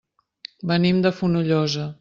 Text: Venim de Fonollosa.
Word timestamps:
Venim 0.71 1.03
de 1.07 1.15
Fonollosa. 1.21 1.89